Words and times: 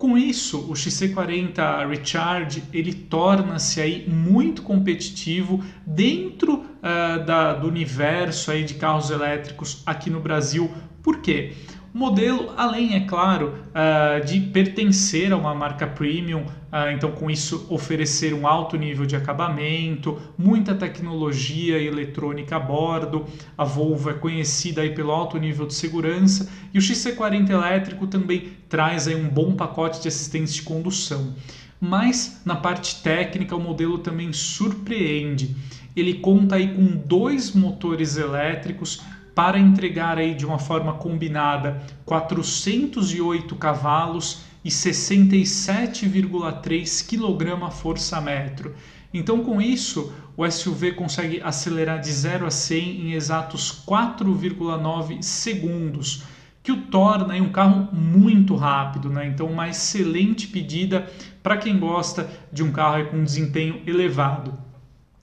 Com 0.00 0.16
isso, 0.16 0.60
o 0.60 0.72
XC40 0.72 1.86
Recharge 1.86 2.64
ele 2.72 2.94
torna-se 2.94 3.82
aí 3.82 4.08
muito 4.08 4.62
competitivo 4.62 5.62
dentro 5.86 6.54
uh, 6.54 7.22
da, 7.26 7.52
do 7.52 7.68
universo 7.68 8.50
aí 8.50 8.64
de 8.64 8.76
carros 8.76 9.10
elétricos 9.10 9.82
aqui 9.84 10.08
no 10.08 10.18
Brasil. 10.18 10.70
Por 11.02 11.18
quê? 11.18 11.52
Modelo, 11.92 12.54
além, 12.56 12.94
é 12.94 13.00
claro, 13.00 13.52
uh, 13.70 14.24
de 14.24 14.38
pertencer 14.40 15.32
a 15.32 15.36
uma 15.36 15.52
marca 15.52 15.88
premium, 15.88 16.42
uh, 16.42 16.88
então 16.94 17.10
com 17.10 17.28
isso 17.28 17.66
oferecer 17.68 18.32
um 18.32 18.46
alto 18.46 18.76
nível 18.76 19.04
de 19.04 19.16
acabamento, 19.16 20.16
muita 20.38 20.72
tecnologia 20.72 21.82
eletrônica 21.82 22.54
a 22.54 22.60
bordo, 22.60 23.26
a 23.58 23.64
Volvo 23.64 24.08
é 24.08 24.14
conhecida 24.14 24.82
aí 24.82 24.94
pelo 24.94 25.10
alto 25.10 25.36
nível 25.36 25.66
de 25.66 25.74
segurança 25.74 26.48
e 26.72 26.78
o 26.78 26.80
XC40 26.80 27.50
elétrico 27.50 28.06
também 28.06 28.52
traz 28.68 29.08
aí 29.08 29.16
um 29.16 29.28
bom 29.28 29.56
pacote 29.56 30.00
de 30.00 30.06
assistência 30.06 30.54
de 30.54 30.62
condução. 30.62 31.34
Mas 31.80 32.40
na 32.44 32.54
parte 32.54 33.02
técnica 33.02 33.56
o 33.56 33.60
modelo 33.60 33.98
também 33.98 34.32
surpreende. 34.32 35.56
Ele 35.96 36.14
conta 36.14 36.54
aí 36.54 36.72
com 36.72 36.84
dois 36.84 37.52
motores 37.52 38.16
elétricos 38.16 39.02
para 39.34 39.58
entregar 39.58 40.18
aí 40.18 40.34
de 40.34 40.46
uma 40.46 40.58
forma 40.58 40.92
combinada 40.94 41.82
408 42.04 43.56
cavalos 43.56 44.42
e 44.64 44.68
67,3 44.68 47.06
kgfm. 47.06 48.72
Então, 49.12 49.42
com 49.42 49.60
isso, 49.60 50.12
o 50.36 50.48
SUV 50.48 50.92
consegue 50.92 51.40
acelerar 51.42 52.00
de 52.00 52.12
0 52.12 52.46
a 52.46 52.50
100 52.50 53.00
em 53.00 53.12
exatos 53.12 53.82
4,9 53.86 55.20
segundos, 55.22 56.22
que 56.62 56.70
o 56.70 56.82
torna 56.82 57.34
um 57.34 57.50
carro 57.50 57.88
muito 57.92 58.54
rápido, 58.54 59.08
né? 59.08 59.26
Então, 59.26 59.46
uma 59.46 59.68
excelente 59.68 60.46
pedida 60.46 61.10
para 61.42 61.56
quem 61.56 61.78
gosta 61.78 62.30
de 62.52 62.62
um 62.62 62.70
carro 62.70 63.06
com 63.06 63.24
desempenho 63.24 63.82
elevado. 63.86 64.69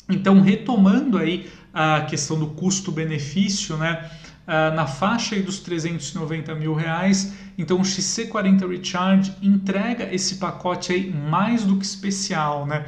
Então, 0.10 0.42
retomando 0.42 1.18
aí 1.18 1.50
a 1.74 2.02
questão 2.02 2.40
do 2.40 2.48
custo-benefício, 2.48 3.78
né? 3.78 4.10
Uh, 4.48 4.74
na 4.74 4.88
faixa 4.88 5.36
dos 5.42 5.60
390 5.60 6.56
mil 6.56 6.74
reais. 6.74 7.34
Então 7.58 7.78
o 7.78 7.82
XC40 7.82 8.68
Recharge 8.68 9.34
entrega 9.42 10.12
esse 10.14 10.36
pacote 10.36 10.94
aí 10.94 11.12
mais 11.12 11.64
do 11.64 11.76
que 11.76 11.86
especial, 11.86 12.66
né? 12.66 12.86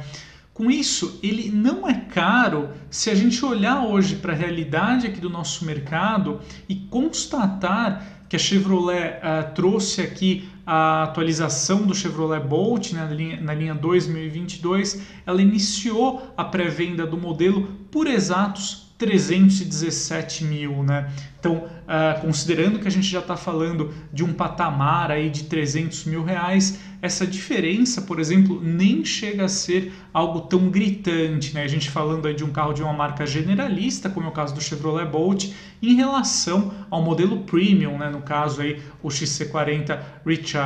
Com 0.54 0.70
isso, 0.70 1.20
ele 1.22 1.50
não 1.50 1.88
é 1.88 1.94
caro 1.94 2.70
se 2.90 3.10
a 3.10 3.14
gente 3.14 3.44
olhar 3.44 3.84
hoje 3.84 4.16
para 4.16 4.32
a 4.32 4.36
realidade 4.36 5.06
aqui 5.06 5.20
do 5.20 5.30
nosso 5.30 5.64
mercado 5.64 6.40
e 6.68 6.74
constatar 6.74 8.24
que 8.28 8.36
a 8.36 8.38
Chevrolet 8.38 9.18
uh, 9.18 9.54
trouxe 9.54 10.00
aqui 10.00 10.48
a 10.72 11.02
atualização 11.02 11.82
do 11.82 11.92
Chevrolet 11.92 12.38
Bolt 12.46 12.92
né, 12.92 13.04
na, 13.04 13.12
linha, 13.12 13.40
na 13.40 13.52
linha 13.52 13.74
2022, 13.74 15.02
ela 15.26 15.42
iniciou 15.42 16.32
a 16.36 16.44
pré-venda 16.44 17.04
do 17.04 17.16
modelo 17.16 17.66
por 17.90 18.06
exatos 18.06 18.90
317 19.00 20.44
mil, 20.44 20.82
né? 20.82 21.10
Então, 21.40 21.54
uh, 21.54 22.20
considerando 22.20 22.78
que 22.78 22.86
a 22.86 22.90
gente 22.90 23.08
já 23.08 23.20
está 23.20 23.34
falando 23.34 23.94
de 24.12 24.22
um 24.22 24.34
patamar 24.34 25.10
aí 25.10 25.30
de 25.30 25.44
300 25.44 26.04
mil 26.04 26.22
reais, 26.22 26.78
essa 27.00 27.26
diferença, 27.26 28.02
por 28.02 28.20
exemplo, 28.20 28.60
nem 28.62 29.02
chega 29.02 29.46
a 29.46 29.48
ser 29.48 29.90
algo 30.12 30.42
tão 30.42 30.68
gritante, 30.68 31.54
né? 31.54 31.62
A 31.62 31.68
gente 31.68 31.88
falando 31.88 32.28
aí 32.28 32.34
de 32.34 32.44
um 32.44 32.50
carro 32.50 32.74
de 32.74 32.82
uma 32.82 32.92
marca 32.92 33.24
generalista, 33.24 34.10
como 34.10 34.26
é 34.26 34.28
o 34.28 34.32
caso 34.32 34.54
do 34.54 34.60
Chevrolet 34.60 35.06
Bolt, 35.06 35.46
em 35.82 35.94
relação 35.94 36.70
ao 36.90 37.02
modelo 37.02 37.38
premium, 37.44 37.96
né? 37.96 38.10
No 38.10 38.20
caso 38.20 38.60
aí 38.60 38.82
o 39.02 39.08
XC40 39.08 39.98
Recharge. 40.26 40.59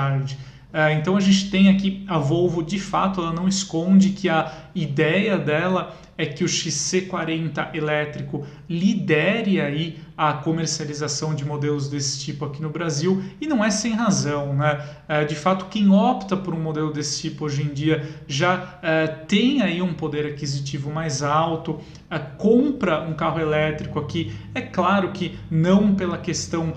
Uh, 0.72 0.91
então 0.99 1.16
a 1.16 1.21
gente 1.21 1.50
tem 1.50 1.69
aqui 1.69 2.05
a 2.09 2.19
Volvo, 2.19 2.62
de 2.62 2.81
fato, 2.81 3.21
ela 3.21 3.32
não 3.32 3.47
esconde 3.47 4.10
que 4.10 4.28
a 4.28 4.53
ideia 4.75 5.38
dela 5.38 5.97
é 6.17 6.27
que 6.27 6.45
o 6.45 6.47
XC40 6.47 7.75
elétrico 7.75 8.47
lidere 8.69 9.61
aí 9.61 9.99
a 10.17 10.33
comercialização 10.33 11.35
de 11.35 11.45
modelos 11.45 11.89
desse 11.89 12.21
tipo 12.21 12.45
aqui 12.45 12.63
no 12.63 12.71
Brasil 12.71 13.23
e 13.41 13.47
não 13.47 13.65
é 13.65 13.71
sem 13.71 13.93
razão, 13.93 14.55
né? 14.55 14.81
É, 15.09 15.25
de 15.25 15.35
fato, 15.35 15.67
quem 15.67 15.91
opta 15.91 16.37
por 16.37 16.55
um 16.55 16.61
modelo 16.61 16.93
desse 16.93 17.21
tipo 17.23 17.45
hoje 17.45 17.63
em 17.63 17.75
dia 17.75 18.09
já 18.29 18.79
é, 18.81 19.07
tem 19.07 19.61
aí 19.61 19.83
um 19.83 19.93
poder 19.93 20.27
aquisitivo 20.27 20.91
mais 20.91 21.23
alto, 21.23 21.81
é, 22.09 22.19
compra 22.19 23.01
um 23.03 23.15
carro 23.15 23.41
elétrico 23.41 23.99
aqui. 23.99 24.33
É 24.55 24.61
claro 24.61 25.11
que 25.11 25.37
não 25.51 25.95
pela 25.95 26.19
questão 26.19 26.73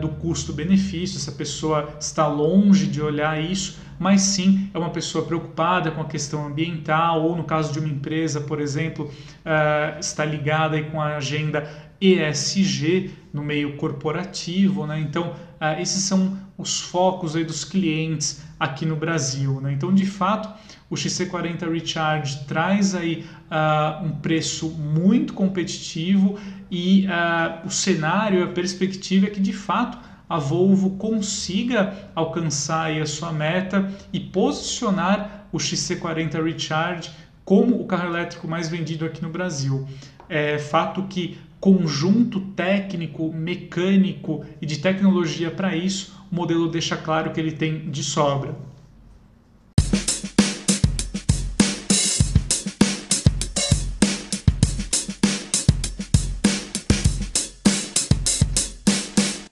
do 0.00 0.08
custo-benefício, 0.08 1.18
essa 1.18 1.30
pessoa 1.30 1.90
está 2.00 2.26
longe 2.26 2.86
de 2.86 3.02
olhar 3.02 3.38
isso 3.38 3.76
mas 3.98 4.22
sim 4.22 4.70
é 4.72 4.78
uma 4.78 4.90
pessoa 4.90 5.24
preocupada 5.24 5.90
com 5.90 6.00
a 6.00 6.04
questão 6.04 6.46
ambiental, 6.46 7.22
ou 7.22 7.36
no 7.36 7.44
caso 7.44 7.72
de 7.72 7.78
uma 7.78 7.88
empresa, 7.88 8.40
por 8.40 8.60
exemplo, 8.60 9.06
uh, 9.06 9.98
está 9.98 10.24
ligada 10.24 10.82
com 10.84 11.00
a 11.00 11.16
agenda 11.16 11.68
ESG 12.00 13.10
no 13.32 13.42
meio 13.42 13.76
corporativo, 13.76 14.86
né? 14.86 15.00
Então, 15.00 15.30
uh, 15.60 15.80
esses 15.80 16.02
são 16.02 16.38
os 16.56 16.80
focos 16.80 17.36
aí 17.36 17.44
dos 17.44 17.64
clientes 17.64 18.42
aqui 18.58 18.86
no 18.86 18.96
Brasil, 18.96 19.60
né? 19.60 19.72
Então, 19.72 19.92
de 19.92 20.06
fato, 20.06 20.48
o 20.90 20.94
XC40 20.94 21.70
Recharge 21.70 22.44
traz 22.46 22.94
aí 22.94 23.26
uh, 23.50 24.04
um 24.04 24.10
preço 24.10 24.68
muito 24.70 25.34
competitivo 25.34 26.38
e 26.70 27.06
uh, 27.06 27.66
o 27.66 27.70
cenário, 27.70 28.44
a 28.44 28.48
perspectiva 28.48 29.26
é 29.26 29.30
que, 29.30 29.40
de 29.40 29.52
fato, 29.52 29.98
a 30.28 30.38
Volvo 30.38 30.90
consiga 30.90 32.10
alcançar 32.14 32.92
a 32.92 33.06
sua 33.06 33.32
meta 33.32 33.90
e 34.12 34.20
posicionar 34.20 35.46
o 35.52 35.58
XC40 35.58 36.42
Recharge 36.42 37.10
como 37.44 37.80
o 37.80 37.86
carro 37.86 38.08
elétrico 38.08 38.46
mais 38.46 38.68
vendido 38.68 39.06
aqui 39.06 39.22
no 39.22 39.30
Brasil. 39.30 39.88
É 40.28 40.58
fato 40.58 41.04
que 41.04 41.38
conjunto 41.60 42.40
técnico, 42.54 43.32
mecânico 43.32 44.44
e 44.60 44.66
de 44.66 44.78
tecnologia 44.78 45.50
para 45.50 45.74
isso, 45.74 46.14
o 46.30 46.34
modelo 46.34 46.68
deixa 46.68 46.96
claro 46.96 47.32
que 47.32 47.40
ele 47.40 47.52
tem 47.52 47.90
de 47.90 48.04
sobra. 48.04 48.54